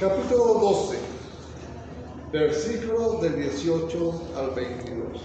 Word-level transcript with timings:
capítulo 0.00 0.54
12, 0.54 0.96
versículos 2.32 3.20
del 3.20 3.36
18 3.36 4.22
al 4.34 4.50
22. 4.52 5.20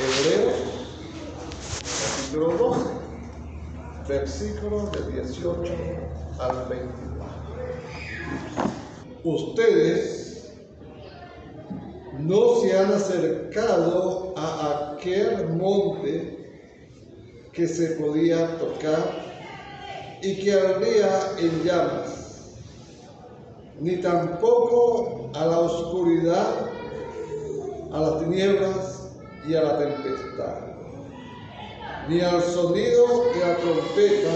Hebreos, 0.00 0.54
capítulo 2.26 2.48
12, 2.58 2.80
versículos 4.08 4.90
del 4.90 5.12
18 5.12 5.72
al 6.40 6.68
22. 6.68 6.96
Ustedes 9.22 10.52
no 12.18 12.56
se 12.60 12.76
han 12.76 12.92
acercado 12.92 14.34
a 14.36 14.94
aquel 14.94 15.50
monte 15.50 16.50
que 17.52 17.68
se 17.68 17.90
podía 17.92 18.58
tocar 18.58 19.24
y 20.20 20.34
que 20.42 20.52
ardía 20.52 21.30
en 21.38 21.62
llamas, 21.62 22.25
ni 23.80 23.96
tampoco 23.98 25.30
a 25.34 25.46
la 25.46 25.58
oscuridad, 25.60 26.70
a 27.92 28.00
las 28.00 28.20
tinieblas 28.20 29.10
y 29.46 29.54
a 29.54 29.62
la 29.62 29.78
tempestad, 29.78 30.54
ni 32.08 32.20
al 32.20 32.42
sonido 32.42 33.32
de 33.34 33.40
la 33.40 33.56
trompeta, 33.56 34.30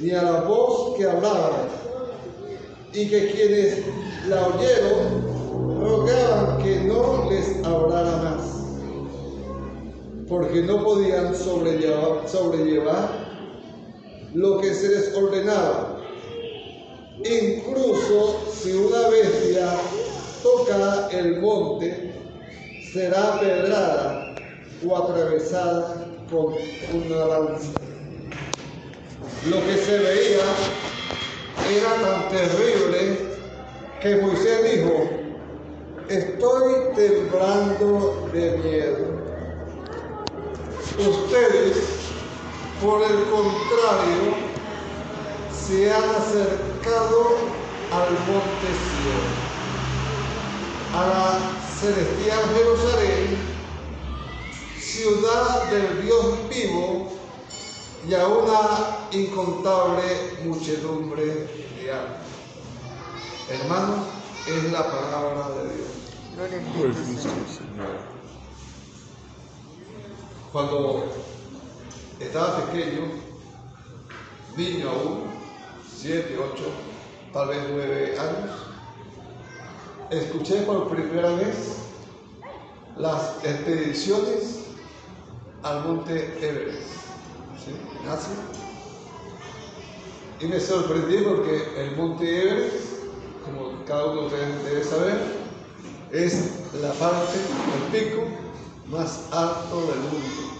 ni 0.00 0.10
a 0.10 0.22
la 0.22 0.40
voz 0.42 0.96
que 0.96 1.04
hablaba, 1.04 1.68
y 2.92 3.08
que 3.08 3.30
quienes 3.32 3.82
la 4.28 4.46
oyeron 4.46 5.80
rogaban 5.80 6.58
que 6.62 6.80
no 6.80 7.28
les 7.30 7.64
hablara 7.64 8.16
más, 8.18 8.64
porque 10.28 10.62
no 10.62 10.82
podían 10.82 11.34
sobrellevar, 11.34 12.28
sobrellevar 12.28 13.08
lo 14.32 14.60
que 14.60 14.74
se 14.74 14.88
les 14.88 15.14
ordenaba. 15.16 16.03
Incluso 17.24 18.52
si 18.52 18.72
una 18.72 19.08
bestia 19.08 19.66
toca 20.42 21.08
el 21.10 21.40
monte, 21.40 22.12
será 22.92 23.40
pedrada 23.40 24.34
o 24.86 24.96
atravesada 24.96 26.06
con 26.30 26.54
una 26.92 27.24
lanza. 27.24 27.70
Lo 29.48 29.56
que 29.64 29.76
se 29.78 29.98
veía 29.98 30.44
era 31.70 31.94
tan 32.02 32.28
terrible 32.28 33.16
que 34.02 34.16
Moisés 34.16 34.72
dijo, 34.74 35.08
estoy 36.10 36.74
temblando 36.94 38.28
de 38.34 38.58
miedo. 38.58 39.14
Ustedes 40.98 42.04
por 42.82 43.00
el 43.00 43.24
contrario, 43.30 44.53
se 45.66 45.90
han 45.90 46.10
acercado 46.10 47.38
al 47.90 48.10
monte 48.26 48.68
Sion, 48.84 49.26
a 50.94 51.06
la 51.06 51.38
celestial 51.80 52.40
Jerusalén, 52.54 53.38
ciudad 54.78 55.70
del 55.70 56.02
Dios 56.02 56.48
vivo 56.50 57.12
y 58.06 58.14
a 58.14 58.26
una 58.26 58.98
incontable 59.10 60.02
muchedumbre 60.44 61.24
de 61.24 61.92
almas. 61.92 62.20
Hermanos, 63.48 64.00
es 64.46 64.70
la 64.70 64.82
palabra 64.82 65.48
de 65.50 65.74
Dios. 65.74 65.88
Cuando 70.52 71.06
estaba 72.20 72.66
pequeño, 72.66 73.12
niño 74.56 74.90
aún, 74.90 75.33
siete, 76.04 76.36
ocho, 76.38 76.64
tal 77.32 77.48
vez 77.48 77.60
nueve 77.72 78.14
años, 78.18 78.50
escuché 80.10 80.56
por 80.64 80.90
primera 80.90 81.30
vez 81.30 81.76
las 82.98 83.42
expediciones 83.42 84.64
al 85.62 85.82
monte 85.86 86.36
Everest, 86.42 86.90
¿sí? 87.64 87.70
en 88.02 88.08
Asia. 88.10 88.34
Y 90.40 90.46
me 90.46 90.60
sorprendí 90.60 91.24
porque 91.24 91.68
el 91.78 91.96
monte 91.96 92.42
Everest, 92.42 92.84
como 93.42 93.82
cada 93.86 94.04
uno 94.04 94.20
de 94.20 94.26
ustedes 94.26 94.64
debe 94.64 94.84
saber, 94.84 95.16
es 96.12 96.50
la 96.82 96.92
parte, 96.92 97.38
el 97.76 97.98
pico 97.98 98.24
más 98.90 99.28
alto 99.32 99.80
del 99.86 100.00
mundo 100.00 100.54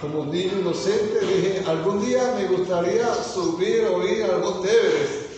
como 0.00 0.24
niño 0.24 0.60
inocente, 0.60 1.20
dije, 1.20 1.62
algún 1.66 2.04
día 2.04 2.34
me 2.36 2.46
gustaría 2.46 3.14
subir 3.14 3.84
o 3.84 4.06
ir 4.06 4.24
al 4.24 4.40
Monte 4.40 4.70
Everest. 4.70 5.30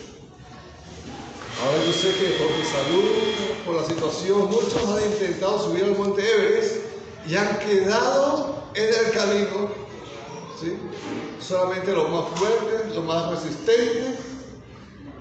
Ahora 1.64 1.84
yo 1.84 1.92
sé 1.92 2.14
que 2.14 2.38
por 2.38 2.56
mi 2.56 2.64
salud, 2.64 3.64
por 3.66 3.76
la 3.76 3.84
situación, 3.84 4.50
muchos 4.50 4.76
han 4.76 5.12
intentado 5.12 5.64
subir 5.64 5.84
al 5.84 5.98
Monte 5.98 6.22
Everest 6.22 6.76
y 7.26 7.34
han 7.34 7.58
quedado 7.58 8.62
en 8.74 8.88
el 8.88 9.12
camino. 9.12 9.68
¿sí? 10.60 10.76
Solamente 11.40 11.92
los 11.92 12.08
más 12.08 12.28
fuertes, 12.38 12.94
los 12.94 13.04
más 13.04 13.30
resistentes, 13.30 14.18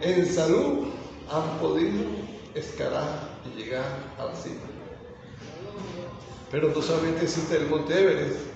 en 0.01 0.33
salud, 0.33 0.87
han 1.31 1.59
podido 1.59 2.03
escalar 2.53 3.29
y 3.45 3.59
llegar 3.59 3.85
a 4.19 4.25
la 4.25 4.35
cima. 4.35 4.61
Pero 6.51 6.69
no 6.69 6.81
solamente 6.81 7.23
existe 7.23 7.57
el 7.57 7.67
Monte 7.67 7.99
Everest, 7.99 8.50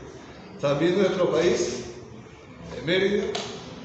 también 0.61 0.97
nuestro 0.97 1.31
país, 1.31 1.85
en 2.77 2.85
Mérida, 2.85 3.25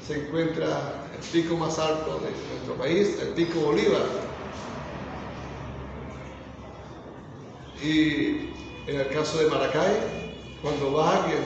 se 0.07 0.25
encuentra 0.25 1.07
el 1.13 1.27
pico 1.29 1.55
más 1.55 1.77
alto 1.79 2.19
de 2.19 2.31
nuestro 2.53 2.75
país, 2.77 3.17
el 3.21 3.29
pico 3.29 3.59
Bolívar. 3.59 4.05
Y 7.83 8.51
en 8.87 8.99
el 8.99 9.07
caso 9.09 9.39
de 9.39 9.49
Maracay, 9.49 10.31
cuando 10.61 10.93
va 10.93 11.23
alguien 11.23 11.43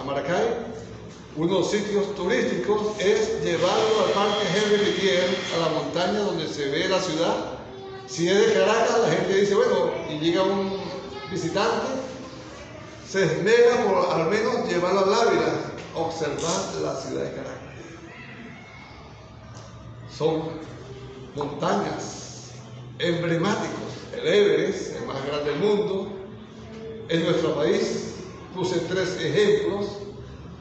a 0.00 0.04
Maracay, 0.04 0.68
uno 1.36 1.54
de 1.54 1.60
los 1.60 1.70
sitios 1.70 2.14
turísticos 2.16 2.98
es 2.98 3.42
llevarlo 3.44 4.06
al 4.06 4.12
Parque 4.12 4.46
Henry 4.56 4.84
Litier, 4.84 5.24
a 5.54 5.58
la 5.60 5.68
montaña 5.68 6.18
donde 6.20 6.48
se 6.48 6.68
ve 6.68 6.88
la 6.88 7.00
ciudad. 7.00 7.58
Si 8.08 8.28
es 8.28 8.46
de 8.46 8.54
Caracas, 8.54 8.98
la 9.02 9.10
gente 9.10 9.40
dice, 9.40 9.54
bueno, 9.54 9.90
y 10.10 10.18
llega 10.18 10.42
un 10.42 10.78
visitante, 11.30 11.97
se 13.08 13.24
esmera 13.24 13.84
por 13.86 14.12
al 14.12 14.28
menos 14.28 14.68
llevarlo 14.68 15.00
al 15.00 15.14
Ávila, 15.14 15.52
observar 15.94 16.82
la 16.82 16.94
ciudad 16.94 17.24
de 17.24 17.30
Caracas. 17.30 17.58
Son 20.16 20.42
montañas 21.34 22.50
emblemáticos. 22.98 23.78
El 24.12 24.26
Everest, 24.26 24.96
el 24.96 25.06
más 25.06 25.24
grande 25.24 25.52
del 25.52 25.60
mundo, 25.60 26.08
en 27.08 27.24
nuestro 27.24 27.54
país. 27.54 28.14
Puse 28.54 28.78
tres 28.80 29.16
ejemplos, 29.20 29.86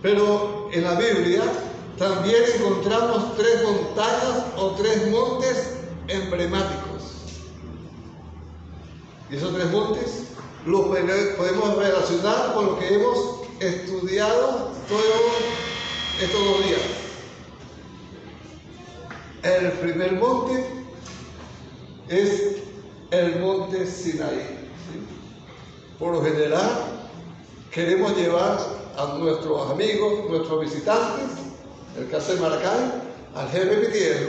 pero 0.01 0.69
en 0.71 0.83
la 0.83 0.95
Biblia 0.95 1.43
también 1.97 2.43
encontramos 2.55 3.35
tres 3.35 3.63
montañas 3.63 4.45
o 4.55 4.71
tres 4.71 5.09
montes 5.09 5.73
emblemáticos. 6.07 6.83
¿Y 9.29 9.35
esos 9.35 9.53
tres 9.53 9.69
montes? 9.71 10.26
Lo 10.67 10.83
podemos 10.89 11.77
relacionar 11.77 12.53
con 12.53 12.65
lo 12.65 12.79
que 12.79 12.93
hemos 12.93 13.39
estudiado 13.61 14.71
todos 14.89 15.03
estos 16.21 16.45
dos 16.45 16.65
días. 16.65 16.81
El 19.43 19.71
primer 19.79 20.13
monte 20.13 20.65
es 22.09 22.57
el 23.11 23.39
monte 23.39 23.87
Sinaí. 23.87 24.67
Por 25.97 26.13
lo 26.13 26.21
general, 26.21 26.69
queremos 27.71 28.17
llevar 28.17 28.59
a 28.97 29.17
nuestros 29.19 29.71
amigos, 29.71 30.29
nuestros 30.29 30.65
visitantes, 30.65 31.37
el 31.97 32.09
caso 32.09 32.35
de 32.35 32.41
Maracay, 32.41 32.91
al 33.35 33.49
jefe 33.51 33.77
Pitiero. 33.77 34.27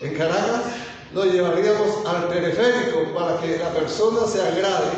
En 0.00 0.14
Caracas 0.14 0.87
lo 1.12 1.24
llevaríamos 1.24 2.04
al 2.06 2.28
periférico 2.28 3.14
para 3.14 3.40
que 3.40 3.58
la 3.58 3.70
persona 3.70 4.26
se 4.26 4.42
agrade. 4.42 4.92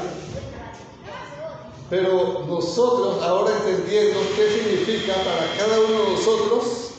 Pero 1.88 2.44
nosotros, 2.46 3.22
ahora 3.22 3.52
entendiendo 3.56 4.20
qué 4.36 4.48
significa 4.50 5.14
para 5.14 5.56
cada 5.56 5.80
uno 5.80 6.04
de 6.04 6.10
nosotros, 6.10 6.90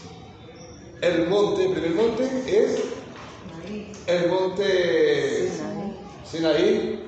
el 1.02 1.28
monte, 1.28 1.66
el 1.66 1.72
primer 1.72 1.92
monte 1.92 2.44
es 2.48 2.84
el 4.08 4.30
monte 4.30 5.52
Sinaí. 6.30 7.04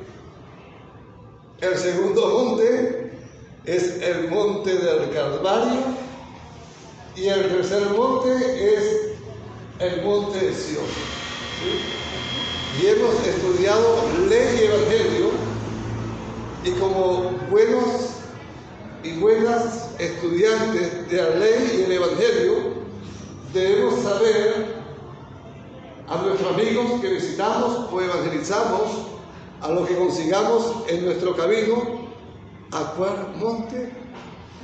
El 1.61 1.77
segundo 1.77 2.27
monte 2.27 3.11
es 3.65 4.01
el 4.01 4.29
monte 4.29 4.75
del 4.75 5.11
Calvario. 5.11 5.81
Y 7.15 7.27
el 7.27 7.47
tercer 7.49 7.83
monte 7.89 8.75
es 8.75 9.11
el 9.79 10.01
monte 10.03 10.39
de 10.39 10.53
Sion. 10.53 11.22
Y 12.81 12.87
hemos 12.87 13.15
estudiado 13.25 14.03
ley 14.27 14.59
y 14.59 14.63
evangelio 14.65 15.31
y 16.65 16.71
como 16.71 17.31
buenos 17.49 18.13
y 19.03 19.11
buenas 19.19 19.89
estudiantes 19.99 21.09
de 21.09 21.17
la 21.17 21.29
ley 21.35 21.77
y 21.77 21.81
el 21.83 21.91
evangelio, 21.91 22.55
debemos 23.53 24.01
saber 24.01 24.83
a 26.07 26.17
nuestros 26.17 26.53
amigos 26.53 27.01
que 27.01 27.09
visitamos 27.09 27.91
o 27.91 28.01
evangelizamos, 28.01 29.07
a 29.61 29.69
lo 29.69 29.85
que 29.85 29.95
consigamos 29.95 30.83
en 30.87 31.05
nuestro 31.05 31.35
camino, 31.35 32.07
a 32.71 32.93
cuál 32.95 33.33
monte 33.37 33.91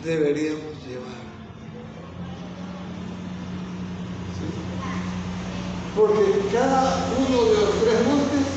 deberíamos 0.03 0.61
llevar. 0.87 1.28
Porque 5.99 6.47
cada 6.53 7.09
uno 7.17 7.43
de 7.43 7.55
los 7.55 7.71
tres 7.83 8.07
montes 8.07 8.47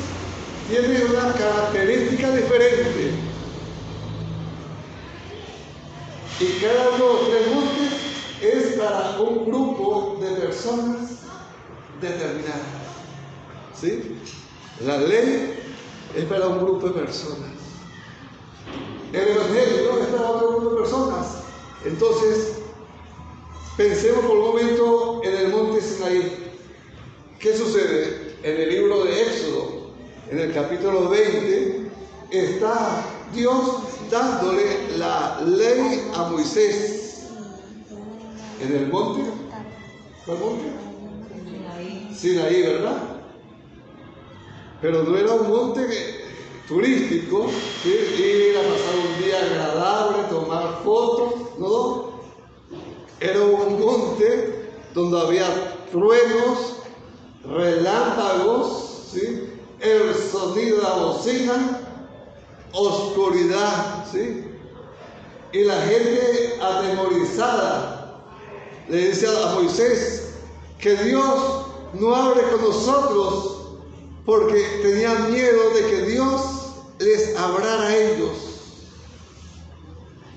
tiene 0.69 1.03
una 1.03 1.33
característica 1.33 2.31
diferente. 2.31 3.11
Y 6.39 6.45
cada 6.61 6.89
uno 6.91 7.05
de 7.05 7.13
los 7.13 7.29
tres 7.29 7.53
montes 7.53 7.93
es 8.41 8.79
para 8.79 9.19
un 9.19 9.45
grupo 9.45 10.19
de 10.21 10.29
personas 10.39 11.23
determinadas. 11.99 12.61
¿Sí? 13.77 14.17
La 14.85 14.99
ley 14.99 15.59
es 16.15 16.23
para 16.25 16.47
un 16.47 16.59
grupo 16.59 16.87
de 16.87 17.01
personas. 17.01 17.51
El 19.11 19.27
Evangelio 19.27 19.99
es 20.01 20.07
para 20.07 20.29
otro 20.29 20.47
grupo 20.51 20.69
de 20.69 20.81
personas. 20.81 21.27
Entonces, 21.83 22.59
pensemos 23.75 24.23
por 24.23 24.37
un 24.37 24.47
momento 24.47 25.21
en 25.25 25.35
el 25.35 25.47
monte 25.49 25.81
Sinaí. 25.81 26.42
¿Qué 27.43 27.57
sucede? 27.57 28.37
En 28.41 28.55
el 28.55 28.69
libro 28.69 29.03
de 29.03 29.21
Éxodo, 29.21 29.91
en 30.31 30.39
el 30.39 30.53
capítulo 30.53 31.09
20, 31.09 31.89
está 32.31 33.03
Dios 33.33 33.79
dándole 34.09 34.97
la 34.97 35.41
ley 35.45 36.09
a 36.15 36.29
Moisés. 36.29 37.27
En 38.61 38.73
el 38.73 38.87
monte. 38.87 39.29
¿Cuál 40.25 40.37
monte? 40.39 42.15
Sinaí, 42.15 42.61
¿verdad? 42.61 42.95
Pero 44.81 45.03
no 45.03 45.17
era 45.17 45.33
un 45.33 45.49
monte 45.49 45.85
turístico, 46.65 47.47
ir 47.83 48.55
a 48.55 48.61
pasar 48.61 48.95
un 49.05 49.21
día 49.21 49.41
agradable, 49.41 50.23
tomar 50.29 50.81
fotos, 50.85 51.33
no. 51.59 52.13
Era 53.19 53.41
un 53.41 53.81
monte 53.81 54.69
donde 54.93 55.19
había 55.19 55.75
truenos, 55.91 56.72
relámpagos, 57.45 59.09
¿sí? 59.11 59.49
el 59.79 60.15
sonido 60.15 60.77
de 60.77 60.83
la 60.83 60.93
bocina, 60.95 61.79
oscuridad, 62.71 64.05
¿sí? 64.11 64.45
y 65.51 65.63
la 65.63 65.81
gente 65.81 66.59
atemorizada 66.61 68.23
le 68.89 69.09
dice 69.09 69.27
a 69.27 69.55
Moisés 69.55 70.33
que 70.79 70.95
Dios 70.95 71.65
no 71.93 72.15
hable 72.15 72.41
con 72.43 72.61
nosotros 72.61 73.53
porque 74.25 74.63
tenían 74.81 75.31
miedo 75.31 75.69
de 75.71 75.85
que 75.89 76.01
Dios 76.03 76.41
les 76.99 77.37
hablara 77.37 77.87
a 77.87 77.95
ellos. 77.95 78.31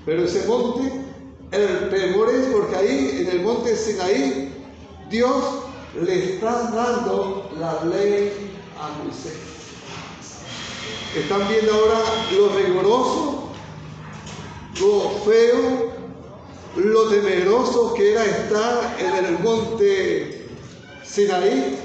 Pero 0.05 0.23
ese 0.23 0.45
monte, 0.47 0.91
el 1.51 1.89
temor 1.89 2.29
es 2.29 2.47
porque 2.47 2.75
ahí, 2.75 3.17
en 3.21 3.29
el 3.29 3.41
monte 3.41 3.75
Sinaí, 3.75 4.53
Dios 5.09 5.43
le 5.95 6.35
está 6.35 6.69
dando 6.71 7.49
la 7.59 7.83
ley 7.85 8.51
a 8.79 9.03
Moisés. 9.03 9.37
Están 11.15 11.47
viendo 11.47 11.73
ahora 11.73 11.99
lo 12.35 12.49
riguroso, 12.49 13.49
lo 14.79 15.09
feo, 15.25 15.91
lo 16.75 17.09
temeroso 17.09 17.93
que 17.93 18.11
era 18.11 18.25
estar 18.25 18.97
en 18.99 19.25
el 19.25 19.39
monte 19.39 20.47
Sinaí. 21.03 21.79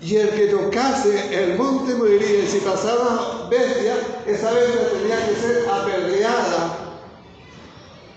Y 0.00 0.16
el 0.16 0.28
que 0.30 0.46
tocase 0.48 1.42
el 1.44 1.56
monte 1.56 1.94
moriría. 1.94 2.44
Y 2.44 2.46
si 2.46 2.58
pasaba 2.58 3.48
bestia, 3.50 3.96
esa 4.26 4.52
bestia 4.52 4.90
tenía 4.90 5.28
que 5.28 5.34
ser 5.34 5.68
apedreada. 5.68 6.73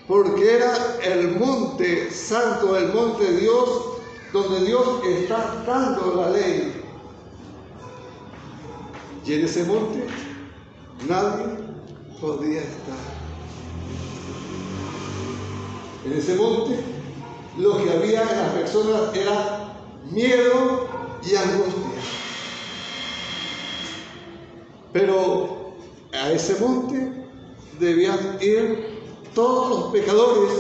Porque 0.07 0.55
era 0.55 0.73
el 1.03 1.37
monte 1.37 2.09
santo, 2.11 2.77
el 2.77 2.93
monte 2.93 3.25
de 3.25 3.41
Dios, 3.41 3.83
donde 4.31 4.65
Dios 4.65 5.03
está 5.05 5.63
dando 5.65 6.15
la 6.15 6.29
ley. 6.29 6.81
Y 9.25 9.33
en 9.33 9.43
ese 9.43 9.63
monte 9.65 10.05
nadie 11.07 11.45
podía 12.21 12.61
estar. 12.61 12.95
En 16.05 16.13
ese 16.13 16.35
monte 16.35 16.79
lo 17.57 17.83
que 17.83 17.89
había 17.91 18.21
en 18.21 18.37
las 18.37 18.51
personas 18.53 19.13
era 19.13 19.73
miedo 20.09 20.87
y 21.29 21.35
angustia. 21.35 22.01
Pero 24.93 25.73
a 26.13 26.31
ese 26.31 26.55
monte 26.61 27.11
debían 27.79 28.37
ir 28.41 28.86
todos 29.37 29.69
los 29.69 29.91
pecadores, 29.91 30.51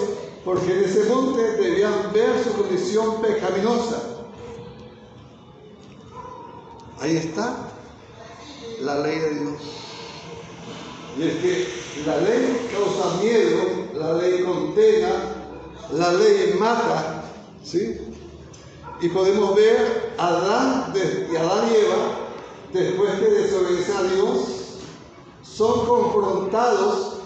porque 0.45 0.71
en 0.71 0.83
ese 0.83 1.05
monte 1.05 1.41
debían 1.41 2.13
ver 2.13 2.43
su 2.43 2.53
condición 2.53 3.19
pecaminosa. 3.23 4.03
Ahí 6.99 7.17
está 7.17 7.71
la 8.81 8.99
ley 8.99 9.17
de 9.17 9.29
Dios. 9.31 9.61
Y 11.17 11.23
es 11.23 11.35
que 11.37 12.03
la 12.05 12.17
ley 12.17 12.69
causa 12.71 13.19
miedo, 13.19 13.63
la 13.95 14.13
ley 14.13 14.43
condena, 14.43 15.09
la 15.93 16.13
ley 16.13 16.55
mata, 16.59 17.23
¿sí? 17.63 17.97
Y 19.01 19.09
podemos 19.09 19.55
ver 19.55 20.13
a 20.19 20.27
Adán 20.27 20.93
y 20.95 21.35
Adán 21.35 21.67
y 21.71 21.75
Eva, 21.77 22.19
después 22.73 23.11
que 23.15 23.25
desobedecen 23.25 23.97
a 23.97 24.03
Dios, 24.03 24.39
son 25.41 25.83
confrontados 25.87 27.17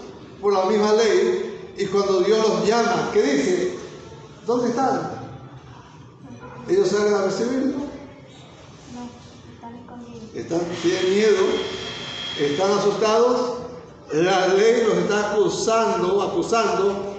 por 0.42 0.52
la 0.52 0.64
misma 0.64 0.92
ley 0.94 1.41
y 1.76 1.86
cuando 1.86 2.20
Dios 2.20 2.48
los 2.48 2.66
llama, 2.66 3.10
¿qué 3.12 3.22
dice? 3.22 3.74
¿Dónde 4.46 4.70
están? 4.70 5.22
¿Ellos 6.68 6.88
salen 6.88 7.14
a 7.14 7.24
recibirlo? 7.24 7.78
No, 8.94 9.08
están 9.54 9.76
escondidos. 9.76 10.34
Están, 10.34 10.60
tienen 10.82 11.10
miedo, 11.10 11.44
están 12.38 12.70
asustados, 12.72 13.58
la 14.12 14.48
ley 14.48 14.84
los 14.86 14.96
está 14.98 15.32
acusando, 15.32 16.22
acusando 16.22 17.12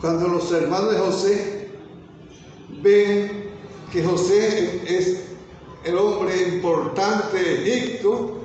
Cuando 0.00 0.28
los 0.28 0.52
hermanos 0.52 0.92
de 0.92 0.98
José 0.98 1.70
ven 2.82 3.50
que 3.92 4.04
José 4.04 4.82
es 4.86 5.24
el 5.84 5.98
hombre 5.98 6.40
importante 6.54 7.36
de 7.36 7.76
Egipto 7.76 8.37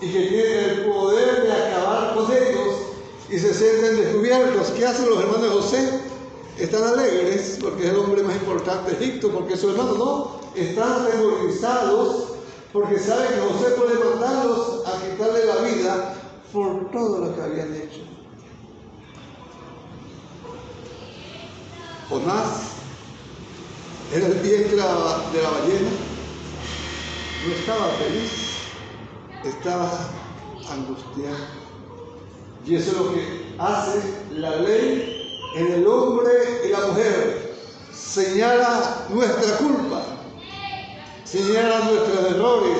y 0.00 0.12
que 0.12 0.20
tiene 0.26 0.64
el 0.64 0.84
poder 0.84 1.42
de 1.42 1.52
acabar 1.52 2.14
con 2.14 2.24
ellos 2.30 2.74
y 3.28 3.38
se 3.38 3.54
sienten 3.54 3.96
descubiertos, 3.96 4.68
¿qué 4.68 4.86
hacen 4.86 5.08
los 5.08 5.18
hermanos 5.18 5.42
de 5.42 5.48
José? 5.48 6.00
Están 6.58 6.84
alegres 6.84 7.58
porque 7.60 7.84
es 7.84 7.90
el 7.90 7.98
hombre 7.98 8.22
más 8.22 8.36
importante 8.36 8.92
de 8.92 9.04
Egipto, 9.04 9.30
porque 9.30 9.56
su 9.56 9.70
hermano 9.70 9.94
no, 9.94 10.40
están 10.54 11.02
atemorizados 11.02 12.28
porque 12.72 12.98
saben 12.98 13.28
que 13.28 13.40
José 13.40 13.70
puede 13.70 13.98
mandarlos 13.98 14.82
a 14.86 15.00
quitarle 15.00 15.44
la 15.46 15.56
vida 15.62 16.14
por 16.52 16.90
todo 16.90 17.18
lo 17.24 17.34
que 17.34 17.42
habían 17.42 17.74
hecho. 17.74 18.00
Jonás 22.08 22.76
era 24.14 24.26
el 24.26 24.34
vientre 24.34 24.70
de 24.70 24.76
la 24.76 25.50
ballena, 25.50 25.90
no 27.46 27.54
estaba 27.54 27.88
feliz, 27.98 28.45
estaba 29.44 30.10
angustiado. 30.70 31.36
Y 32.66 32.74
eso 32.74 32.90
es 32.90 32.96
lo 32.96 33.14
que 33.14 33.54
hace 33.58 34.00
la 34.32 34.56
ley 34.56 35.40
en 35.56 35.72
el 35.72 35.86
hombre 35.86 36.32
y 36.66 36.68
la 36.68 36.80
mujer. 36.86 37.54
Señala 37.92 39.06
nuestra 39.10 39.58
culpa, 39.58 40.02
señala 41.24 41.80
nuestros 41.80 42.32
errores. 42.32 42.78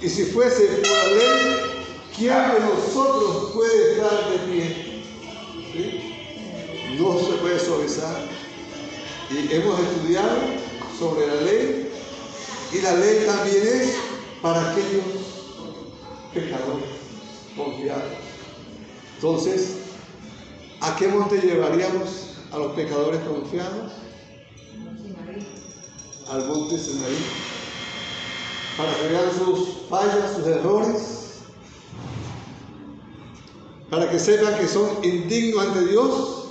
Y 0.00 0.08
si 0.08 0.26
fuese 0.26 0.66
por 0.66 0.88
la 0.88 1.06
ley, 1.06 1.86
¿quién 2.16 2.34
de 2.34 2.60
nosotros 2.60 3.52
puede 3.54 3.92
estar 3.92 4.30
de 4.30 4.38
pie? 4.38 5.04
¿Sí? 5.72 6.10
no 6.98 7.18
se 7.18 7.32
puede 7.40 7.58
suavizar. 7.58 8.16
Y 9.30 9.52
hemos 9.52 9.80
estudiado 9.80 10.38
sobre 10.98 11.26
la 11.26 11.40
ley 11.40 11.90
y 12.72 12.80
la 12.80 12.94
ley 12.96 13.24
también 13.26 13.66
es 13.66 13.94
para 14.44 14.72
aquellos 14.72 15.04
pecadores 16.34 16.84
confiados. 17.56 18.12
Entonces, 19.14 19.78
¿a 20.82 20.94
qué 20.96 21.08
monte 21.08 21.40
llevaríamos 21.40 22.34
a 22.52 22.58
los 22.58 22.72
pecadores 22.72 23.22
confiados? 23.22 23.92
Al 26.28 26.46
monte 26.46 26.76
Sinaí. 26.76 27.16
Para 28.76 28.94
que 28.94 29.08
vean 29.08 29.30
sus 29.32 29.88
fallas, 29.88 30.36
sus 30.36 30.46
errores. 30.46 31.20
para 33.88 34.10
que 34.10 34.18
sepan 34.18 34.58
que 34.58 34.68
son 34.68 35.02
indignos 35.02 35.68
ante 35.68 35.86
Dios. 35.86 36.50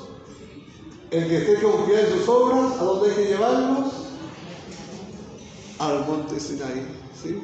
El 1.11 1.27
que 1.27 1.37
esté 1.37 1.61
confiado 1.61 2.07
en 2.07 2.13
sus 2.13 2.27
obras, 2.27 2.71
¿a 2.71 2.83
dónde 2.83 3.11
hay 3.11 3.15
que 3.17 3.25
llevarlos? 3.25 3.93
Al 5.77 6.07
monte 6.07 6.39
Sinaí. 6.39 6.87
¿sí? 7.21 7.39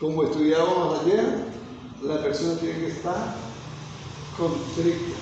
Como 0.00 0.24
estudiábamos 0.24 1.00
ayer, 1.00 1.24
la 2.02 2.22
persona 2.22 2.58
tiene 2.60 2.78
que 2.80 2.86
estar 2.88 3.34
contrita. 4.36 5.16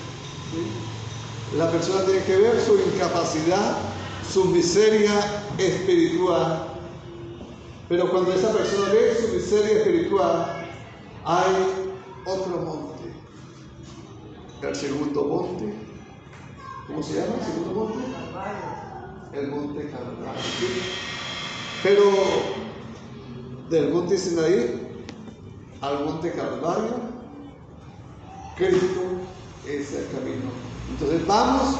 ¿sí? 0.51 1.57
La 1.57 1.71
persona 1.71 2.05
tiene 2.05 2.25
que 2.25 2.37
ver 2.37 2.61
su 2.61 2.75
incapacidad, 2.75 3.77
su 4.29 4.47
miseria 4.47 5.13
espiritual. 5.59 6.69
Pero 7.89 8.11
cuando 8.11 8.33
esa 8.33 8.53
persona 8.53 8.89
ve 8.89 9.17
su 9.21 9.29
miseria 9.35 9.79
espiritual, 9.79 10.67
hay 11.25 11.93
otro 12.27 12.57
monte. 12.59 13.15
El 14.63 14.75
segundo 14.75 15.25
monte. 15.25 15.73
¿Cómo 16.89 17.03
se 17.03 17.15
llama 17.15 17.35
el 17.39 17.47
segundo 17.47 17.81
monte? 17.81 17.99
El 19.35 19.49
monte 19.49 19.91
Calvario. 19.91 20.43
¿sí? 20.59 20.83
Pero 21.83 22.03
del 23.71 23.91
monte 23.91 24.19
Sinaí 24.19 24.81
al 25.81 26.05
monte 26.05 26.33
Calvario, 26.33 26.95
Cristo 28.57 29.03
es 29.67 29.93
el 29.93 30.07
camino. 30.11 30.51
Entonces 30.91 31.27
vamos 31.27 31.77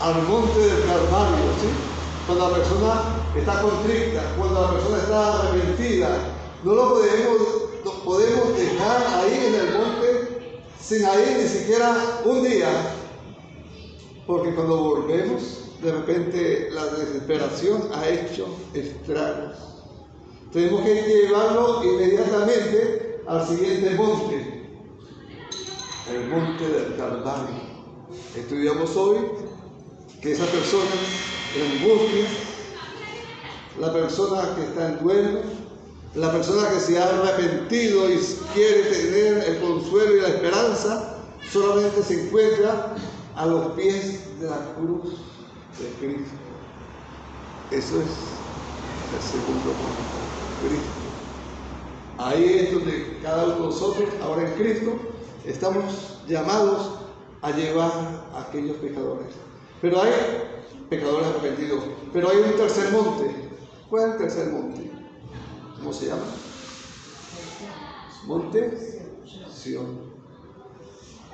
al 0.00 0.22
monte 0.22 0.58
del 0.58 0.84
Calvario. 0.84 1.48
Cuando 2.26 2.48
la 2.50 2.56
persona 2.56 3.02
está 3.36 3.62
contrita, 3.62 4.22
cuando 4.36 4.60
la 4.60 4.70
persona 4.72 4.98
está 4.98 5.48
arrepentida, 5.48 6.08
no 6.62 6.74
lo 6.74 6.88
podemos, 6.90 7.36
podemos 8.04 8.56
dejar 8.56 9.06
ahí 9.14 9.46
en 9.46 9.54
el 9.54 9.78
monte 9.78 10.28
sin 10.80 11.04
ahí 11.04 11.38
ni 11.42 11.48
siquiera 11.48 12.20
un 12.24 12.42
día, 12.42 12.68
porque 14.26 14.54
cuando 14.54 14.76
volvemos, 14.76 15.64
de 15.82 15.92
repente 15.92 16.68
la 16.72 16.84
desesperación 16.86 17.88
ha 17.94 18.08
hecho 18.08 18.46
estragos. 18.74 19.77
Tenemos 20.52 20.82
que 20.82 21.02
llevarlo 21.02 21.84
inmediatamente 21.84 23.22
al 23.26 23.46
siguiente 23.46 23.90
monte, 23.90 24.70
el 26.10 26.28
monte 26.28 26.68
del 26.68 26.96
Calvario. 26.96 27.68
Estudiamos 28.34 28.96
hoy 28.96 29.18
que 30.22 30.32
esa 30.32 30.46
persona 30.46 30.90
en 31.54 31.82
angustia, 31.82 32.24
la 33.78 33.92
persona 33.92 34.54
que 34.56 34.62
está 34.62 34.88
en 34.88 35.04
duelo, 35.04 35.40
la 36.14 36.32
persona 36.32 36.70
que 36.70 36.80
se 36.80 36.98
ha 36.98 37.04
arrepentido 37.04 38.10
y 38.10 38.18
quiere 38.54 38.82
tener 38.84 39.44
el 39.44 39.60
consuelo 39.60 40.16
y 40.16 40.20
la 40.22 40.28
esperanza, 40.28 41.18
solamente 41.52 42.02
se 42.02 42.26
encuentra 42.26 42.96
a 43.36 43.46
los 43.46 43.72
pies 43.72 44.40
de 44.40 44.48
la 44.48 44.74
cruz 44.74 45.14
de 45.78 45.88
Cristo. 45.98 46.36
Eso 47.70 48.00
es 48.00 48.38
el 49.12 49.22
segundo 49.22 49.72
punto, 49.74 50.37
Cristo. 50.60 50.98
Ahí 52.18 52.58
es 52.58 52.72
donde 52.72 53.18
cada 53.22 53.44
uno 53.44 53.54
de 53.54 53.60
nosotros, 53.60 54.08
ahora 54.22 54.48
en 54.48 54.54
Cristo, 54.54 54.98
estamos 55.44 56.20
llamados 56.26 56.98
a 57.42 57.50
llevar 57.52 57.92
a 58.34 58.42
aquellos 58.48 58.76
pecadores. 58.78 59.28
Pero 59.80 60.02
hay 60.02 60.12
pecadores 60.90 61.28
arrepentidos. 61.28 61.84
Pero 62.12 62.30
hay 62.30 62.38
un 62.38 62.56
tercer 62.56 62.90
monte. 62.92 63.34
¿Cuál 63.88 64.02
es 64.02 64.10
el 64.12 64.18
tercer 64.18 64.52
monte? 64.52 64.90
¿Cómo 65.78 65.92
se 65.92 66.06
llama? 66.06 66.24
Monte 68.26 69.06
Sión. 69.54 70.18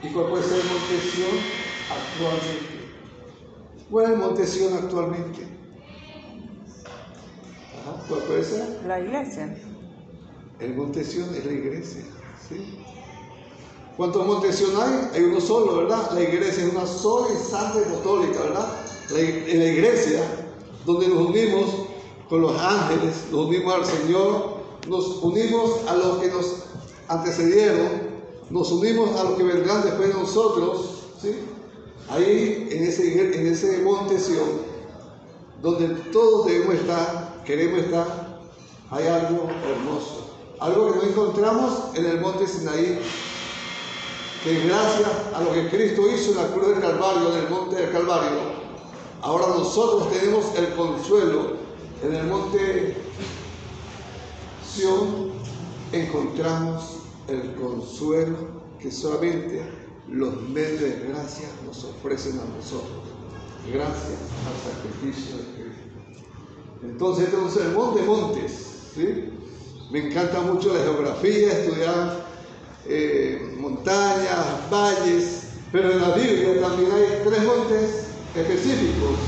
¿Y 0.03 0.09
cuál 0.09 0.27
puede 0.27 0.43
ser 0.43 0.61
el 0.61 0.67
monte 0.67 1.01
Sión 1.01 1.31
actualmente? 1.91 2.75
¿Cuál 3.91 4.05
es 4.05 4.11
el 4.11 4.19
monte 4.19 4.47
Sión 4.47 4.75
actualmente? 4.75 5.54
Ajá, 7.85 8.03
¿Cuál 8.09 8.21
puede 8.23 8.45
ser? 8.45 8.81
La 8.87 9.01
iglesia. 9.01 9.57
El 10.59 10.75
monte 10.75 11.05
Sión 11.05 11.35
es 11.35 11.45
la 11.45 11.53
iglesia. 11.53 12.03
¿sí? 12.49 12.79
¿Cuántos 13.97 14.27
montes 14.27 14.57
Sión 14.57 14.71
hay? 14.81 15.11
Hay 15.15 15.25
uno 15.25 15.41
solo, 15.41 15.77
¿verdad? 15.77 16.11
La 16.13 16.23
iglesia 16.23 16.65
es 16.65 16.73
una 16.73 16.87
sola 16.87 17.29
y 17.33 17.37
santa 17.37 17.79
y 17.81 17.95
católica, 17.95 18.41
¿verdad? 18.41 18.69
La, 19.11 19.21
en 19.21 19.59
la 19.59 19.67
iglesia, 19.67 20.23
donde 20.87 21.09
nos 21.09 21.29
unimos 21.29 21.67
con 22.29 22.41
los 22.41 22.59
ángeles, 22.59 23.27
nos 23.31 23.47
unimos 23.47 23.75
al 23.75 23.85
Señor, 23.85 24.55
nos 24.89 25.23
unimos 25.23 25.87
a 25.87 25.95
los 25.95 26.19
que 26.19 26.29
nos 26.29 26.65
antecedieron, 27.09 28.15
nos 28.51 28.73
unimos 28.73 29.19
a 29.21 29.25
los 29.25 29.35
que 29.35 29.43
vendrán 29.43 29.83
después 29.83 30.09
de 30.09 30.15
nosotros, 30.15 31.05
¿sí? 31.21 31.37
Ahí 32.09 32.69
en 32.71 32.85
ese, 32.85 33.41
en 33.41 33.47
ese 33.47 33.83
donde 35.63 35.89
todos 36.13 36.47
debemos 36.47 36.75
estar, 36.75 37.24
queremos 37.45 37.81
estar, 37.81 38.39
hay 38.91 39.07
algo 39.07 39.49
hermoso, 39.69 40.35
algo 40.61 40.93
que 40.93 40.99
no 40.99 41.03
encontramos 41.05 41.73
en 41.95 42.07
el 42.07 42.21
monte 42.21 42.47
Sinaí, 42.47 42.99
que 44.43 44.67
gracias 44.67 45.09
a 45.35 45.41
lo 45.41 45.53
que 45.53 45.69
Cristo 45.69 46.03
hizo 46.09 46.33
en 46.33 46.37
la 46.37 46.49
cruz 46.49 46.69
del 46.69 46.81
Calvario, 46.81 47.33
en 47.33 47.45
el 47.45 47.51
monte 47.51 47.77
del 47.77 47.93
Calvario, 47.93 48.39
ahora 49.23 49.47
nosotros 49.49 50.11
tenemos 50.13 50.47
el 50.57 50.75
consuelo. 50.75 51.65
En 52.03 52.15
el 52.15 52.27
monte 52.27 52.97
Sión 54.69 55.33
encontramos 55.93 56.99
el 57.29 57.55
consuelo 57.55 58.37
que 58.79 58.91
solamente 58.91 59.63
los 60.09 60.41
medios 60.43 60.81
de 60.81 61.07
gracia 61.09 61.49
nos 61.65 61.85
ofrecen 61.85 62.39
a 62.41 62.45
nosotros, 62.45 63.05
gracias 63.73 64.19
al 64.45 64.57
sacrificio 64.75 65.39
de 65.39 65.45
Cristo. 65.55 65.74
Entonces, 66.85 67.25
este 67.25 67.37
es 67.37 67.43
un 67.43 67.51
sermón 67.51 67.95
de 67.95 68.03
montes. 68.03 68.53
¿sí? 68.95 69.31
Me 69.91 70.07
encanta 70.07 70.41
mucho 70.41 70.73
la 70.75 70.81
geografía, 70.81 71.53
estudiar 71.53 72.27
eh, 72.87 73.57
montañas, 73.59 74.71
valles, 74.71 75.49
pero 75.73 75.91
en 75.91 76.01
la 76.01 76.15
Biblia 76.15 76.61
también 76.61 76.91
hay 76.93 77.23
tres 77.25 77.45
montes 77.45 78.07
específicos. 78.35 79.19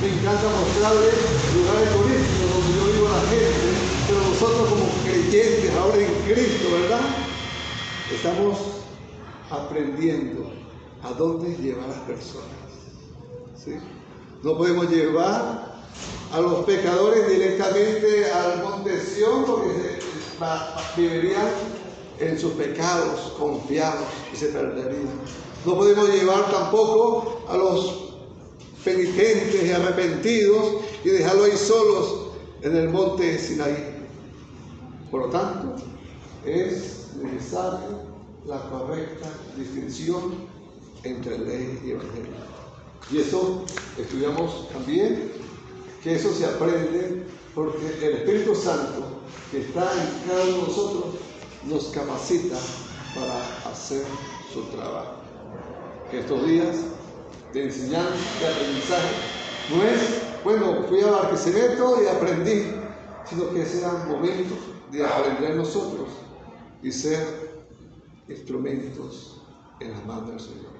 Me 0.00 0.08
encanta 0.08 0.48
mostrarles 0.48 1.14
lugares 1.54 1.90
turísticos 1.92 2.50
donde 2.50 2.76
yo 2.76 2.92
vivo 2.92 3.08
a 3.08 3.22
la 3.22 3.30
gente, 3.30 4.04
pero 4.06 4.20
nosotros 4.20 4.68
como 4.68 5.02
creyentes 5.04 5.70
ahora 5.74 5.98
en 5.98 6.12
Cristo, 6.32 6.68
¿verdad? 6.72 7.00
Estamos 8.12 8.58
aprendiendo 9.50 10.50
a 11.02 11.12
dónde 11.12 11.56
llevar 11.56 11.84
a 11.84 11.88
las 11.88 11.98
personas. 12.00 12.48
¿sí? 13.56 13.76
No 14.42 14.56
podemos 14.56 14.90
llevar 14.90 15.73
a 16.34 16.40
los 16.40 16.64
pecadores 16.64 17.28
directamente 17.28 18.28
al 18.32 18.60
monte 18.64 19.00
Sión 19.00 19.44
porque 19.44 20.00
vivirían 20.96 21.46
en 22.18 22.38
sus 22.38 22.54
pecados 22.54 23.34
confiados 23.38 24.04
y 24.32 24.36
se 24.36 24.48
perderían. 24.48 25.20
No 25.64 25.76
podemos 25.76 26.08
llevar 26.08 26.50
tampoco 26.50 27.40
a 27.48 27.56
los 27.56 28.16
penitentes 28.84 29.64
y 29.64 29.70
arrepentidos 29.70 30.74
y 31.04 31.10
dejarlos 31.10 31.50
ahí 31.50 31.56
solos 31.56 32.14
en 32.62 32.76
el 32.76 32.88
monte 32.88 33.38
Sinaí. 33.38 33.94
Por 35.12 35.26
lo 35.26 35.28
tanto, 35.28 35.76
es 36.44 37.10
necesaria 37.22 38.02
la 38.44 38.60
correcta 38.70 39.28
distinción 39.56 40.34
entre 41.04 41.38
ley 41.38 41.80
y 41.84 41.90
evangelio. 41.92 42.32
Y 43.12 43.18
eso 43.18 43.64
estudiamos 43.96 44.68
también, 44.70 45.43
que 46.04 46.16
eso 46.16 46.32
se 46.34 46.44
aprende 46.44 47.24
porque 47.54 47.86
el 48.02 48.16
Espíritu 48.16 48.54
Santo 48.54 49.20
que 49.50 49.60
está 49.60 49.90
en 49.90 50.28
cada 50.28 50.44
uno 50.44 50.56
de 50.56 50.62
nosotros 50.68 51.04
nos 51.64 51.84
capacita 51.86 52.56
para 53.14 53.72
hacer 53.72 54.04
su 54.52 54.64
trabajo. 54.64 55.14
Que 56.10 56.20
estos 56.20 56.46
días 56.46 56.76
de 57.54 57.64
enseñanza, 57.64 58.14
de 58.38 58.46
aprendizaje, 58.48 59.14
no 59.70 59.82
es, 59.82 60.44
bueno, 60.44 60.84
fui 60.88 61.00
a 61.00 61.10
Barquisimeto 61.10 62.02
y 62.02 62.08
aprendí, 62.08 62.72
sino 63.24 63.50
que 63.54 63.64
sean 63.64 64.06
momentos 64.06 64.58
de 64.92 65.06
aprender 65.06 65.56
nosotros 65.56 66.08
y 66.82 66.92
ser 66.92 67.64
instrumentos 68.28 69.40
en 69.80 69.92
las 69.92 70.04
manos 70.04 70.28
del 70.28 70.40
Señor. 70.40 70.74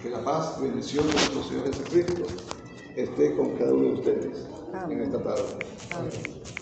Que 0.00 0.08
la 0.08 0.22
paz 0.22 0.60
bendición 0.60 1.04
de 1.08 1.14
nuestro 1.14 1.42
Señor 1.42 1.66
Jesucristo 1.74 2.59
esté 2.96 3.34
con 3.36 3.50
cada 3.56 3.72
uno 3.72 3.88
de 3.88 3.92
ustedes 3.94 4.48
en 4.90 5.00
esta 5.00 5.22
tarde. 5.22 5.42
Amén. 5.96 6.59